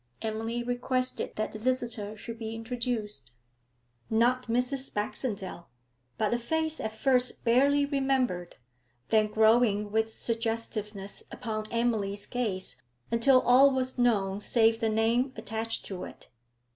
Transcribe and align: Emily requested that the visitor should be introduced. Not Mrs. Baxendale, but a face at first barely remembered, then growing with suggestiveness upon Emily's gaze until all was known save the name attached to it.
Emily 0.23 0.63
requested 0.63 1.35
that 1.35 1.51
the 1.51 1.59
visitor 1.59 2.17
should 2.17 2.39
be 2.39 2.55
introduced. 2.55 3.29
Not 4.09 4.47
Mrs. 4.47 4.91
Baxendale, 4.91 5.69
but 6.17 6.33
a 6.33 6.39
face 6.39 6.79
at 6.79 6.91
first 6.93 7.43
barely 7.43 7.85
remembered, 7.85 8.55
then 9.09 9.27
growing 9.27 9.91
with 9.91 10.11
suggestiveness 10.11 11.21
upon 11.31 11.71
Emily's 11.71 12.25
gaze 12.25 12.81
until 13.11 13.41
all 13.41 13.69
was 13.69 13.99
known 13.99 14.39
save 14.39 14.79
the 14.79 14.89
name 14.89 15.33
attached 15.35 15.85
to 15.85 16.05
it. 16.05 16.29